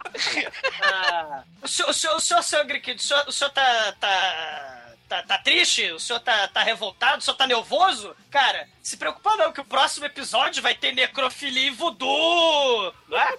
[0.83, 5.23] Ah, o senhor, o senhor, o senhor, Kid, o senhor, o senhor tá, tá, tá,
[5.23, 5.91] tá triste?
[5.93, 7.19] O senhor tá, tá revoltado?
[7.19, 8.15] O senhor tá nervoso?
[8.31, 13.35] Cara, se preocupa não, que o próximo episódio vai ter necrofilia e voodoo, não é?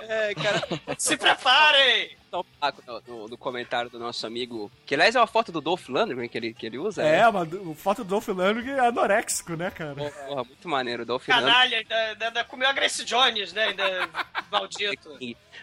[0.00, 0.62] É, cara.
[0.98, 2.16] Se preparem!
[2.40, 5.60] Então, ah, no, no- no comentário do nosso amigo, que aliás é uma foto do
[5.60, 7.02] Dolph Lundgren que ele, que ele usa.
[7.02, 7.30] É, né?
[7.30, 9.94] mas o fato do Dolph Lundgren é anoréxico, né, cara?
[9.94, 11.02] Porra, muito maneiro.
[11.02, 11.46] O Dolph Lundgren.
[11.46, 13.64] Canalha, ainda, ainda, comeu a Grace Jones, né?
[13.68, 14.08] Ainda,
[14.50, 15.18] maldito.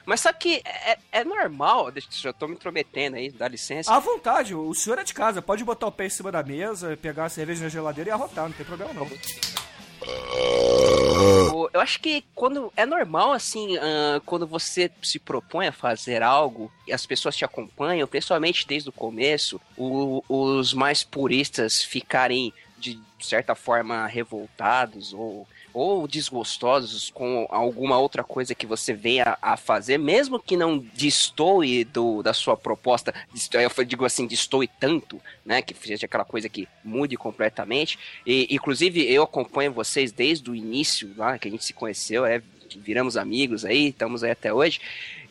[0.05, 3.93] Mas sabe que é, é normal, deixa eu já tô me intrometendo aí, dá licença.
[3.93, 6.97] À vontade, o senhor é de casa, pode botar o pé em cima da mesa,
[6.97, 9.09] pegar a cerveja na geladeira e arrotar, não tem problema não.
[11.73, 16.71] Eu acho que quando é normal, assim, ah, quando você se propõe a fazer algo
[16.87, 22.99] e as pessoas te acompanham, principalmente desde o começo, o- os mais puristas ficarem de
[23.19, 29.97] certa forma revoltados ou, ou desgostosos com alguma outra coisa que você venha a fazer,
[29.97, 35.61] mesmo que não destoe do, da sua proposta, desto- eu digo assim, destoe tanto, né,
[35.61, 37.97] que seja aquela coisa que mude completamente.
[38.25, 42.41] E, inclusive, eu acompanho vocês desde o início, lá que a gente se conheceu, é,
[42.75, 44.79] viramos amigos aí, estamos aí até hoje.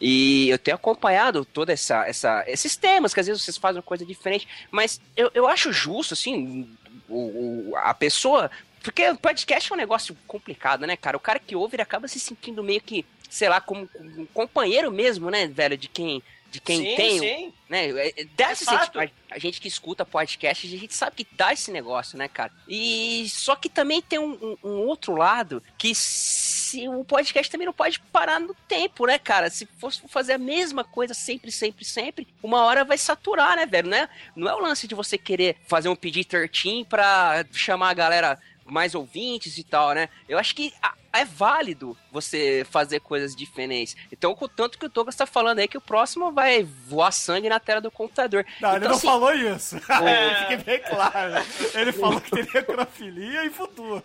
[0.00, 3.82] E eu tenho acompanhado toda essa, essa, esses temas, que às vezes vocês fazem uma
[3.82, 6.68] coisa diferente, mas eu, eu acho justo, assim,
[7.08, 8.50] o, o- a pessoa.
[8.82, 11.16] Porque o podcast é um negócio complicado, né, cara?
[11.16, 14.90] O cara que ouve, ele acaba se sentindo meio que, sei lá, como um companheiro
[14.90, 16.22] mesmo, né, velho, de quem.
[16.50, 17.52] De quem sim, tem, sim.
[17.66, 17.88] né?
[17.88, 18.84] é- Dá esse Exato.
[18.84, 19.12] sentimento.
[19.30, 22.52] A gente que escuta podcast, a gente sabe que dá esse negócio, né, cara?
[22.68, 27.64] E só que também tem um, um- um outro lado que se o podcast também
[27.64, 29.48] não pode parar no tempo, né, cara?
[29.48, 33.88] Se fosse fazer a mesma coisa sempre, sempre, sempre, uma hora vai saturar, né, velho?
[33.88, 37.94] Não é, não é o lance de você querer fazer um PG-13 pra chamar a
[37.94, 40.08] galera mais ouvintes e tal, né?
[40.28, 40.72] Eu acho que
[41.12, 43.94] é válido você fazer coisas diferentes.
[44.10, 47.48] Então, com tanto que o Douglas tá falando aí que o próximo vai voar sangue
[47.50, 48.46] na tela do computador.
[48.60, 49.76] Não, ele Então, não assim, falou isso.
[50.48, 51.34] Fique bem claro.
[51.74, 54.02] Ele falou que tem necrofilia e futuro.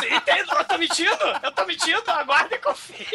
[0.00, 1.24] Sim, tem, eu tô mentindo?
[1.42, 2.10] Eu tô mentindo?
[2.10, 3.06] Aguarda e confie.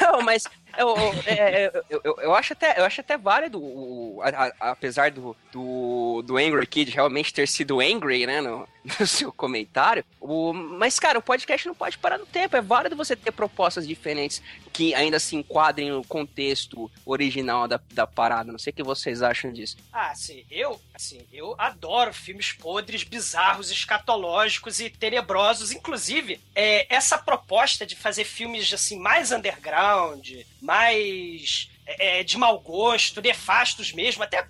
[0.00, 0.44] Não, mas
[0.78, 4.70] eu, eu, é, eu, eu- eu acho até, eu acho até válido, o, a- a-
[4.72, 8.66] apesar do, do, do Angry Kid realmente ter sido angry, né, no,
[9.00, 10.04] no seu comentário.
[10.20, 12.56] O, mas, cara, o podcast não pode parar no tempo.
[12.56, 18.06] É válido você ter propostas diferentes que ainda se enquadrem no contexto original da, da
[18.06, 18.50] parada.
[18.52, 19.76] Não sei o que vocês acham disso.
[19.92, 25.72] Ah, assim, eu, assim, eu adoro filmes podres, bizarros, escatológicos e tenebrosos.
[25.72, 33.22] Inclusive, é, essa proposta de fazer filmes assim mais underground, mais é, de mau gosto,
[33.22, 34.46] nefastos mesmo, até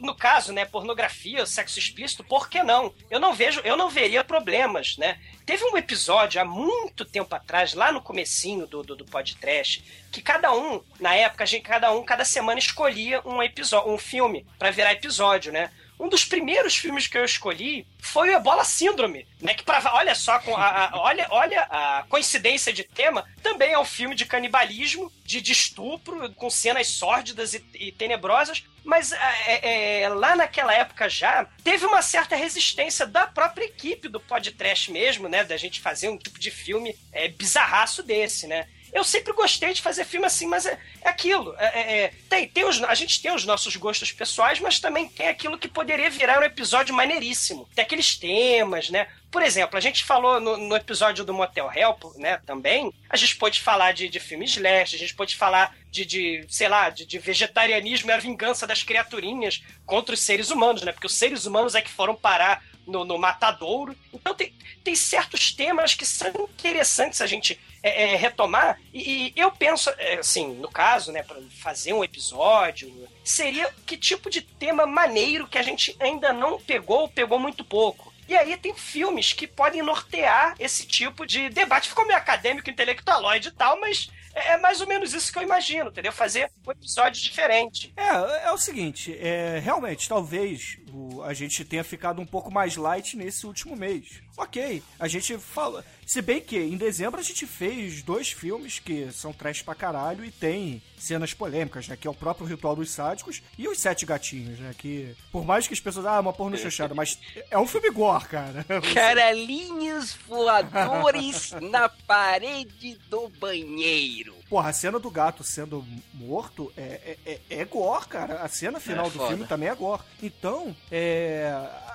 [0.00, 2.92] no caso, né, pornografia, sexo explícito, por que não?
[3.10, 5.18] Eu não vejo, eu não veria problemas, né?
[5.46, 10.20] Teve um episódio há muito tempo atrás, lá no comecinho do, do, do podcast, que
[10.20, 14.46] cada um, na época, a gente, cada um, cada semana escolhia um episódio, um filme
[14.58, 15.70] pra virar episódio, né?
[16.02, 19.54] Um dos primeiros filmes que eu escolhi foi o Ebola Síndrome, né?
[19.54, 23.84] Que pra, olha só, a, a- olha, olha a coincidência de tema, também é um
[23.84, 30.08] filme de canibalismo, de, de estupro, com cenas sórdidas e, e tenebrosas, mas é, é,
[30.08, 35.44] lá naquela época já teve uma certa resistência da própria equipe do podcast mesmo, né?
[35.44, 38.66] Da gente fazer um tipo de filme é, bizarraço desse, né?
[38.92, 41.54] Eu sempre gostei de fazer filme assim, mas é, é aquilo.
[41.58, 45.08] é- é- é, tem, tem os, a gente tem os nossos gostos pessoais, mas também
[45.08, 47.66] tem aquilo que poderia virar um episódio maneiríssimo.
[47.74, 49.08] Tem aqueles temas, né?
[49.30, 53.34] Por exemplo, a gente falou no, no episódio do Motel Hell, né, também, a gente
[53.36, 57.06] pode falar de, de filmes slash, a gente pode falar de, de sei lá, de,
[57.06, 60.92] de vegetarianismo e a vingança das criaturinhas contra os seres humanos, né?
[60.92, 63.96] Porque os seres humanos é que foram parar no, no matadouro.
[64.12, 64.52] Então tem,
[64.84, 66.28] tem certos temas que são
[66.58, 68.80] interessantes a gente é, é, retomar.
[68.92, 72.92] E, e eu penso, é, assim, no caso, né, para fazer um episódio,
[73.24, 77.64] seria que tipo de tema maneiro que a gente ainda não pegou ou pegou muito
[77.64, 78.12] pouco.
[78.28, 81.88] E aí tem filmes que podem nortear esse tipo de debate.
[81.88, 85.42] Ficou meio acadêmico, intelectualoide e tal, mas é, é mais ou menos isso que eu
[85.42, 86.12] imagino, entendeu?
[86.12, 87.92] Fazer um episódio diferente.
[87.96, 92.76] É, é o seguinte, é, realmente, talvez o- a gente tenha ficado um pouco mais
[92.76, 94.20] light nesse último mês.
[94.36, 95.84] Ok, a gente fala.
[96.06, 100.24] Se bem que em dezembro a gente fez dois filmes que são trash pra caralho
[100.24, 101.96] e tem cenas polêmicas, né?
[101.96, 104.74] Que é o próprio Ritual dos Sádicos e os Sete Gatinhos, né?
[104.76, 106.06] Que, por mais que as pessoas.
[106.06, 107.18] Ah, uma porno chanchada, mas
[107.50, 108.64] é um filme gore, cara.
[108.94, 114.34] Caralhinhos voadores na parede do banheiro.
[114.52, 118.42] Porra, a cena do gato sendo morto é, é, é, é gore, cara.
[118.42, 120.02] A cena final É do filme também é gore.
[120.22, 121.50] Então, é,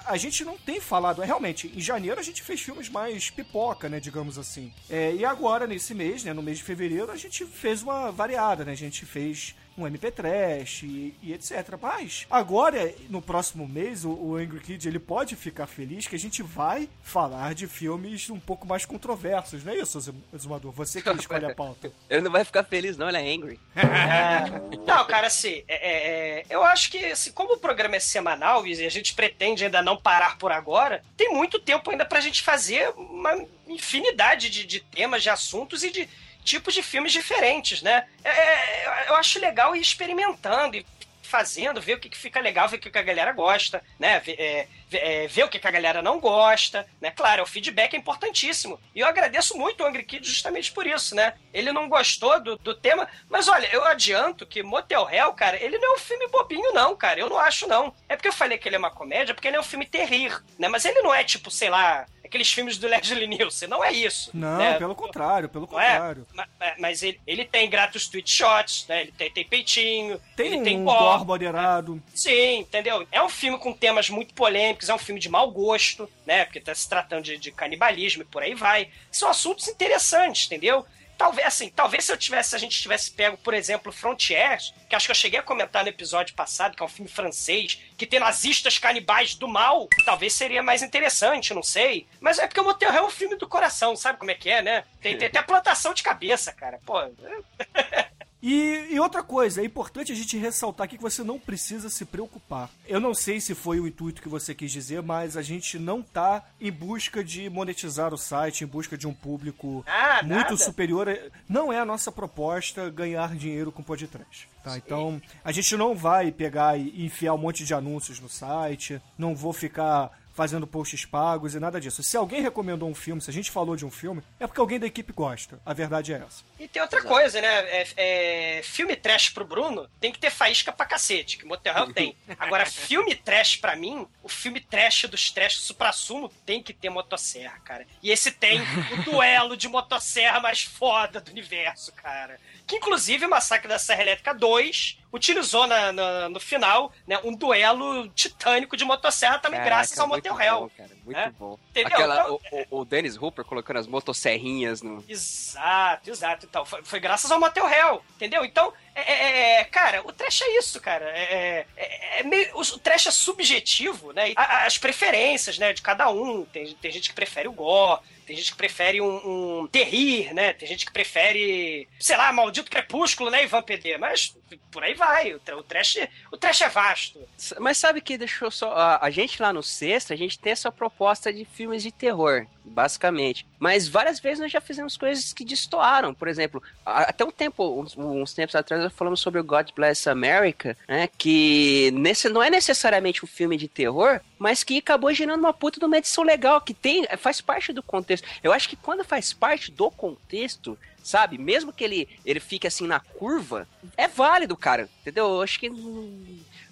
[0.07, 1.21] a gente não tem falado.
[1.21, 3.99] Realmente, em janeiro a gente fez filmes mais pipoca, né?
[3.99, 4.73] Digamos assim.
[4.89, 6.33] É, e agora, nesse mês, né?
[6.33, 8.71] No mês de fevereiro, a gente fez uma variada, né?
[8.71, 11.77] A gente fez um MP Trash e, e etc.
[11.81, 16.19] Mas agora, no próximo mês, o, o Angry Kid ele pode ficar feliz que a
[16.19, 19.97] gente vai falar de filmes um pouco mais controversos, não é isso,
[20.33, 20.71] Exumador?
[20.73, 21.91] Você que escolhe a pauta.
[22.09, 23.59] Ele não vai ficar feliz, não, ele é angry.
[23.75, 24.77] É.
[24.85, 28.65] Não, cara, assim, é- é- é, eu acho que, assim, como o programa é semanal
[28.65, 32.41] e a gente pretende ainda não parar por agora, tem muito tempo ainda pra gente
[32.41, 36.09] fazer uma infinidade de, de temas, de assuntos e de
[36.47, 38.07] tipos de filmes diferentes, né?
[38.23, 40.85] É, é, eu acho legal ir experimentando e
[41.27, 44.19] fazendo, ver o que, que fica legal, ver o que, que a galera gosta, né?
[44.21, 47.11] Ver, é, é, ver o que, que a galera não gosta, né?
[47.11, 48.79] Claro, o feedback é importantíssimo.
[48.95, 51.33] E eu agradeço muito o Angry Kid justamente por isso, né?
[51.53, 55.77] Ele não gostou do, do tema, mas olha, eu adianto que Motel Hell, cara, ele
[55.77, 57.19] não é um filme bobinho, não, cara.
[57.19, 57.93] Eu não acho, não.
[58.07, 60.41] É porque eu falei que ele é uma comédia, porque ele é um filme terrir,
[60.57, 60.69] né?
[60.69, 63.67] Mas ele não é tipo, sei lá, aqueles filmes do Leslie Nielsen.
[63.67, 64.29] Não é isso.
[64.33, 64.77] Não, né?
[64.77, 65.91] pelo contrário, pelo Não é?
[65.91, 66.27] contrário.
[66.33, 69.01] Ma- ma- Mas ele, ele tem gratos tweet shots, né?
[69.01, 71.25] Ele tem, tem peitinho, Tem ele um tem gore gore.
[71.25, 72.01] moderado.
[72.13, 73.07] Sim, entendeu?
[73.11, 76.45] É um filme com temas muito polêmicos, é um filme de mau gosto, né?
[76.45, 78.89] Porque tá se tratando de, de canibalismo e por aí vai.
[79.11, 80.85] São assuntos interessantes, entendeu?
[81.17, 84.95] Talvez, assim, talvez se eu tivesse, se a gente tivesse pego, por exemplo, Frontiers, que
[84.95, 88.05] acho que eu cheguei a comentar no episódio passado, que é um filme francês, que
[88.05, 92.07] tem nazistas canibais do mal, talvez seria mais interessante, não sei.
[92.19, 94.61] Mas é porque o Motel é um filme do coração, sabe como é que é,
[94.61, 94.83] né?
[95.01, 96.79] Tem, tem até plantação de cabeça, cara.
[96.85, 96.99] Pô,
[98.49, 102.05] E, e outra coisa, é importante a gente ressaltar aqui que você não precisa se
[102.05, 102.69] preocupar.
[102.87, 106.01] Eu não sei se foi o intuito que você quis dizer, mas a gente não
[106.01, 110.55] tá em busca de monetizar o site, em busca de um público Ah, muito nada.
[110.57, 111.07] superior.
[111.49, 114.47] Não é a nossa proposta ganhar dinheiro com podcast.
[114.63, 114.77] Tá?
[114.77, 119.35] Então, a gente não vai pegar e enfiar um monte de anúncios no site, não
[119.35, 122.03] vou ficar fazendo posts pagos e nada disso.
[122.03, 124.77] Se alguém recomendou um filme, se a gente falou de um filme, é porque alguém
[124.79, 125.59] da equipe gosta.
[125.65, 126.43] A verdade é essa.
[126.59, 127.47] E tem outra coisa, né?
[127.47, 131.91] É, é, filme trash pro Bruno tem que ter faísca pra cacete, que Motel Hell
[131.91, 132.15] tem.
[132.37, 137.57] Agora, filme trash pra mim, o filme trash dos trash supra-sumo tem que ter motosserra,
[137.65, 137.87] cara.
[138.03, 142.39] E esse tem o duelo de motosserra mais foda do universo, cara.
[142.67, 147.33] Que inclusive o Massacre da Serra Elétrica 2 utilizou na, na- no final né, um
[147.33, 150.71] duelo titânico de motosserra também, Caraca, graças ao Motel Hell.
[150.75, 151.29] cara, muito É?
[151.31, 151.57] bom.
[151.71, 151.93] Entendeu?
[151.93, 155.01] Aquela, Então, o, o, Dennis Hooper colocando as motosserrinhas no.
[155.07, 156.45] Exato, exato.
[156.45, 158.43] Então, foi, foi graças ao Motel Hell, entendeu?
[158.43, 161.05] Então, é, é, é, cara, o trash é isso, cara.
[161.17, 164.31] É, é- é meio, o, trash é subjetivo, né?
[164.31, 166.43] E as preferências, né, de cada um.
[166.45, 170.51] Tem, tem gente que prefere o gore, tem gente que prefere um, um terrir, né?
[170.51, 173.97] Tem gente que prefere, sei lá, maldito crepúsculo, né, Ivan PD?
[173.97, 174.35] Mas
[174.69, 175.33] por aí vai.
[175.33, 175.97] O, o trash,
[176.29, 177.25] o trash é vasto.
[177.57, 178.73] Mas sabe que deixou só.
[178.73, 182.45] A, a gente lá no sexto, a gente tem essa proposta de filmes de terror.
[182.69, 183.45] Basicamente.
[183.59, 186.13] Mas várias vezes nós já fizemos coisas que destoaram.
[186.13, 190.07] Por exemplo, até um tempo, uns, uns tempos atrás, nós falamos sobre o God Bless
[190.09, 191.09] America, né?
[191.17, 195.79] Que nesse, não é necessariamente um filme de terror, mas que acabou gerando uma puta
[195.79, 198.27] de uma edição legal, que tem, faz parte do contexto.
[198.43, 201.37] Eu acho que quando faz parte do contexto, sabe?
[201.37, 204.89] Mesmo que ele, ele fique assim na curva, é válido, cara.
[205.01, 205.25] Entendeu?
[205.35, 206.09] Eu acho que não,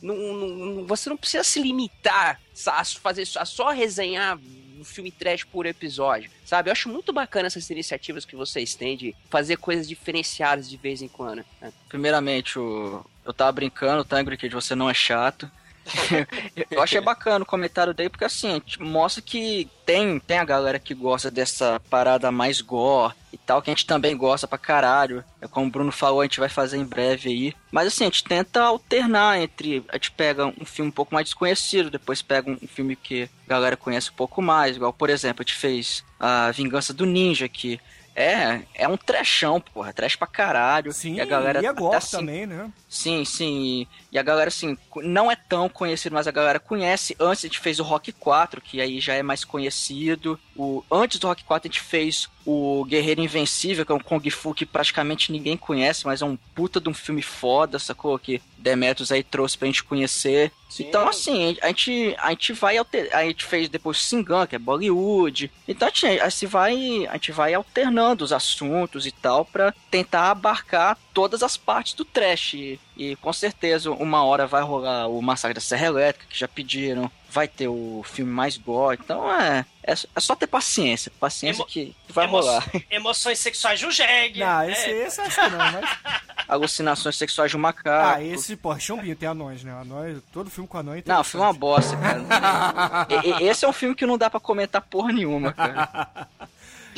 [0.02, 4.38] não- não- você não precisa se limitar a fazer a só resenhar
[4.80, 6.70] um filme trash por episódio, sabe?
[6.70, 11.02] Eu acho muito bacana essas iniciativas que vocês têm de fazer coisas diferenciadas de vez
[11.02, 11.44] em quando.
[11.62, 11.72] né?
[11.90, 13.06] Primeiramente, o...
[13.26, 15.50] eu tava brincando, tá, Ingrid, você não é chato.
[16.72, 20.94] eu achei bacana o comentário dele, porque assim, mostra que tem, tem a galera que
[20.96, 23.14] gosta dessa parada mais gore
[23.46, 25.24] tal, que a gente também gosta pra caralho.
[25.42, 27.54] É como o Bruno falou, a gente vai fazer em breve aí.
[27.72, 29.84] Mas assim, a gente tenta alternar entre.
[29.90, 33.50] A gente pega um filme um pouco mais desconhecido, depois pega um filme que a
[33.50, 34.76] galera conhece um pouco mais.
[34.76, 37.80] Igual, por exemplo, a gente fez A Vingança do Ninja, que
[38.18, 40.94] é, é um trechão, porra, trash pra caralho.
[40.94, 42.72] Sim, e a galera e é até gore assim- também, né?
[42.88, 43.86] Sim, sim.
[44.10, 47.14] E, a galera, assim, não é tão conhecido, mas a galera conhece.
[47.20, 50.40] Antes a gente fez o Rock 4, que aí já é mais conhecido.
[50.56, 54.30] O, antes do Rock 4 a gente fez o Guerreiro Invencível, que é um Kung
[54.30, 58.18] Fu que praticamente ninguém conhece, mas é um puta de um filme foda, sacou?
[58.20, 60.52] Que Demetrius aí trouxe pra gente conhecer.
[60.80, 63.10] Então, assim, a gente, a gente vai alter...
[63.14, 65.52] A gente fez depois Singan, que é Bollywood.
[65.68, 69.74] Então a gente, a gente vai, a gente vai alternando os assuntos e tal pra
[69.90, 72.78] tentar abarcar todas as partes do trash.
[72.98, 77.12] E, com certeza uma hora vai rolar o Massacre da Serra Elétrica, que já pediram.
[77.30, 78.98] Vai ter o filme mais gore.
[79.04, 81.12] Então é, é, é só ter paciência.
[81.20, 82.64] Paciência Emo- que vai Emo- rolar.
[82.90, 84.40] Emoções sexuais do jegue.
[84.40, 84.72] Não, né?
[84.72, 85.98] esse, esse acho que não, mas.
[86.48, 88.16] Alucinações sexuais de um macaco.
[88.18, 89.74] Ah, esse, pô, Chumbinho tem anões, né?
[89.74, 91.04] Anões, todo filme com anões.
[91.06, 93.08] Não, o filme é uma bosta, cara.
[93.26, 96.28] E- e- Esse é um filme que não dá pra comentar porra nenhuma, cara.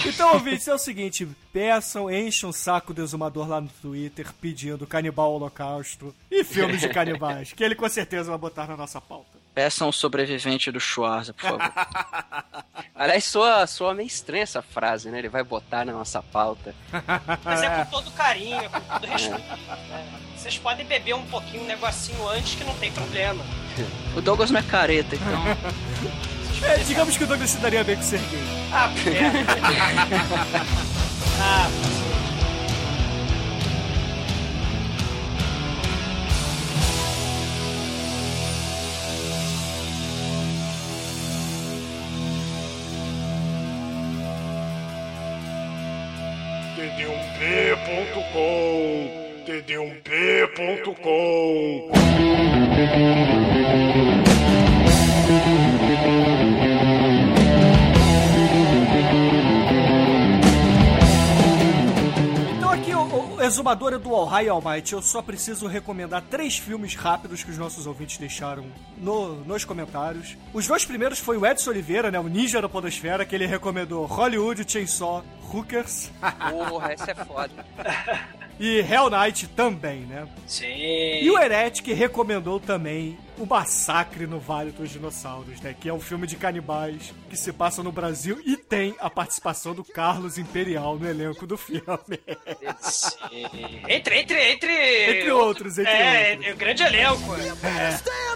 [0.05, 4.85] Então, ouvintes, é o seguinte: peçam, enchem o saco do exumador lá no Twitter pedindo
[4.87, 9.37] Canibal Holocausto e filmes de canibais, que ele com certeza vai botar na nossa pauta.
[9.53, 11.73] Peçam o sobrevivente do Schwarza, por favor.
[12.93, 15.17] Aliás, soa, soa meio estranha essa frase, né?
[15.17, 16.75] Ele vai botar na nossa pauta.
[17.43, 19.39] Mas é com todo carinho, é com todo respeito.
[19.39, 20.21] né?
[20.35, 23.43] Vocês podem beber um pouquinho, um negocinho antes que não tem problema.
[24.15, 25.43] O Douglas não é careta, então.
[26.63, 28.39] É, digamos que o Douglas se daria bem com o Serguei.
[28.71, 29.45] Ah, merda.
[31.39, 31.69] ah,
[47.87, 50.67] td1p.com td1p.com
[63.47, 67.43] o, o exumador do All High All Might, eu só preciso recomendar três filmes rápidos
[67.43, 68.65] que os nossos ouvintes deixaram
[68.97, 70.37] no- nos comentários.
[70.53, 74.05] Os dois primeiros foi o Edson Oliveira, né, o ninja da podosfera, que ele recomendou
[74.05, 75.23] Hollywood Chainsaw
[75.53, 76.11] Hookers
[76.51, 77.51] Porra, essa é foda.
[78.59, 80.27] e Hell Night também, né?
[80.45, 80.65] sim.
[80.65, 85.75] E o Heretic recomendou também o Massacre no Vale dos Dinossauros, né?
[85.79, 89.75] Que é um filme de canibais que se passa no Brasil e tem a participação
[89.75, 91.83] do Carlos Imperial no elenco do filme.
[93.87, 95.19] Entre, entre, entre.
[95.19, 96.47] Entre outros, entre é, outros.
[96.47, 97.35] É, o grande elenco.
[97.95, 98.27] Stand,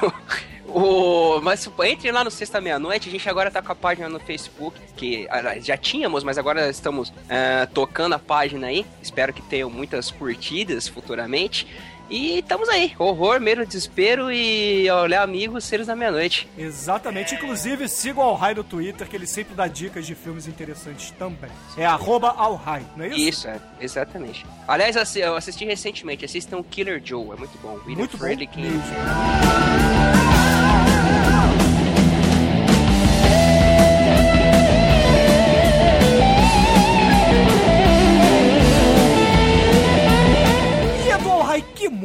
[0.07, 0.11] o,
[0.75, 4.19] o, mas entre lá no Sexta Meia-Noite, a gente agora tá com a página no
[4.19, 8.85] Facebook, que aliás, já tínhamos, mas agora estamos eh, tocando a página aí.
[9.01, 11.65] Espero que tenham muitas curtidas futuramente.
[12.09, 16.47] E estamos aí, horror, medo, desespero e olhar amigos, seres da meia-noite.
[16.57, 17.33] Exatamente.
[17.33, 21.49] Inclusive, siga o Alhai no Twitter, que ele sempre dá dicas de filmes interessantes também.
[21.77, 23.17] É arroba Alhai, não é isso?
[23.17, 24.45] Isso, é, exatamente.
[24.67, 27.79] Aliás, eu assisti recentemente, assistam Killer Joe, é muito bom.
[27.85, 28.81] William Muito bom Friedkin.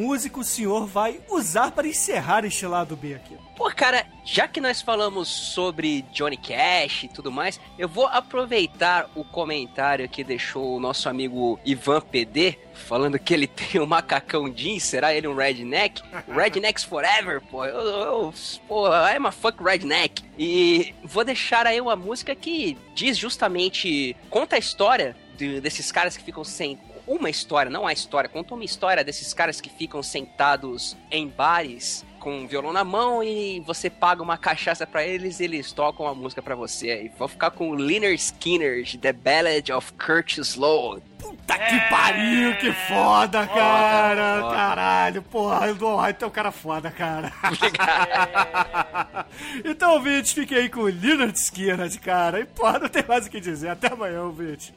[0.01, 3.37] Música o senhor vai usar para encerrar este lado B aqui?
[3.57, 9.11] Pô, cara, já que nós falamos sobre Johnny Cash e tudo mais, eu vou aproveitar
[9.15, 14.49] o comentário que deixou o nosso amigo Ivan PD, falando que ele tem um macacão
[14.49, 16.03] jeans, será ele um redneck?
[16.27, 17.67] Rednecks forever, pô.
[17.67, 18.35] Eu, eu,
[18.67, 20.23] pô, I'm a fuck redneck.
[20.39, 26.17] E vou deixar aí uma música que diz justamente, conta a história de- desses caras
[26.17, 26.79] que ficam sem
[27.11, 32.05] uma história, não a história, conta uma história desses caras que ficam sentados em bares
[32.21, 36.07] com um violão na mão e você paga uma cachaça pra eles e eles tocam
[36.07, 36.91] uma música pra você.
[36.91, 37.13] aí.
[37.19, 41.01] vou ficar com o Liner Skinner, The Ballad of Curtis Slow.
[41.21, 44.41] Puta que pariu, que foda, cara!
[44.41, 44.55] foda.
[44.55, 47.33] Caralho, porra, Edu Alhai, tu é um cara foda, cara.
[49.65, 52.41] então, ouvintes, fiquem aí com o Leonard Skinner, cara.
[52.41, 53.69] E, porra, não tem mais o que dizer.
[53.69, 54.75] Até amanhã, ouvinte.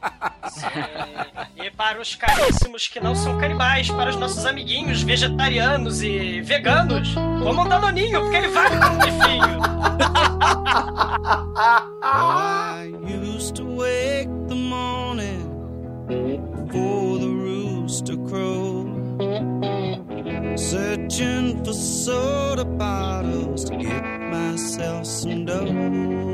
[1.56, 7.14] E para os caríssimos que não são canibais, para os nossos amiguinhos vegetarianos e veganos,
[7.42, 9.64] comam um danoninho, porque ele vale como um bifinho.
[21.14, 26.33] searching for soda bottles to get myself some dough.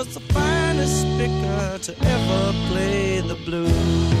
[0.00, 4.19] Was the finest picker to ever play the blues.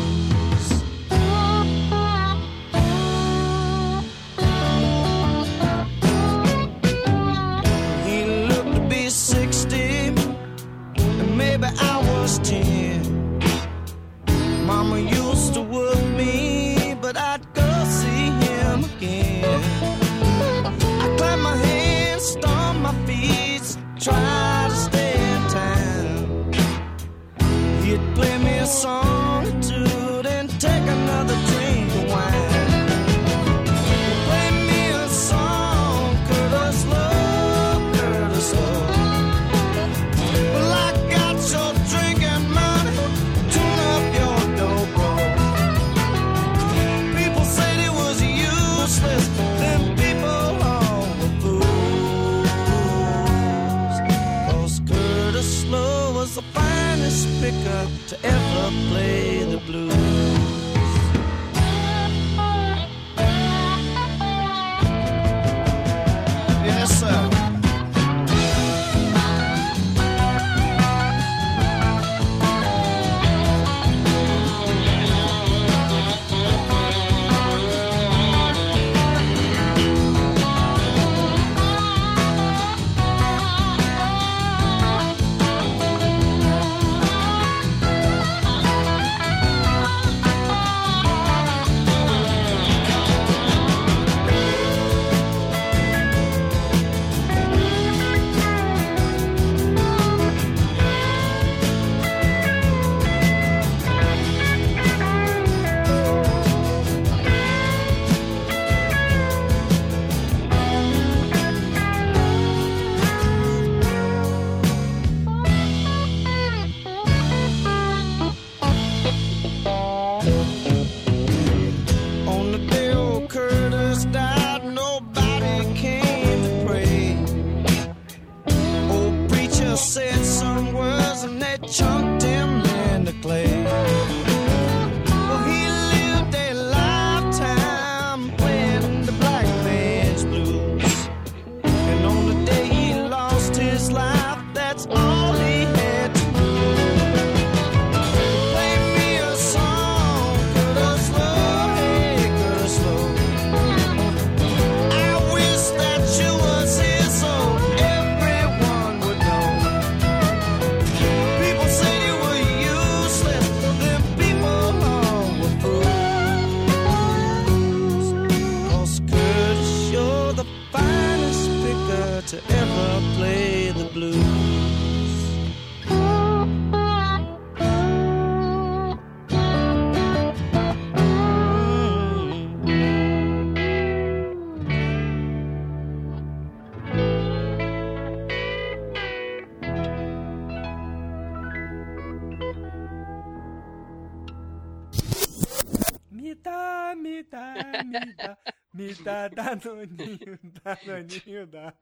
[199.02, 201.74] Dá danoninho, danoninho, dá.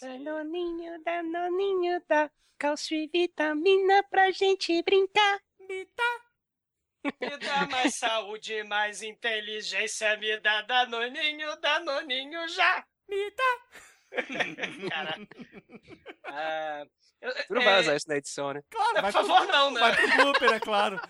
[0.00, 5.40] Danoninho, danoninho, dá cálcio e vitamina pra gente brincar.
[5.60, 6.20] Me dá.
[7.20, 12.84] Me dá mais saúde, mais inteligência, me dá danoninho, danoninho já.
[13.08, 13.58] Me dá.
[14.90, 15.14] Cara.
[16.24, 16.84] Ah,
[17.20, 18.62] eu- Tu não vai é, usar isso na edição, né?
[18.70, 19.80] Claro, Por favor, pro, não, né?
[19.80, 21.00] Vai pro blooper, é claro.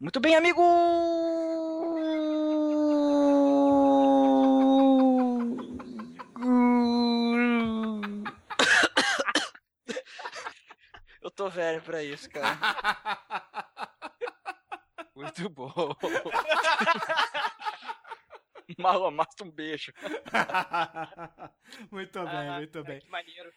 [0.00, 0.60] Muito bem, amigo!
[11.20, 12.58] Eu tô velho pra isso, cara.
[15.14, 15.72] Muito bom.
[18.78, 19.92] Malomasta um beijo.
[21.90, 23.00] muito bem, Ah, muito bem.
[23.00, 23.52] Que maneiro.